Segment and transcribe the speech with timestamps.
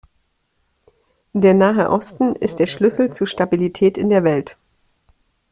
[1.33, 4.57] Der Nahe Osten ist der Schlüssel zu Stabilität in der Welt.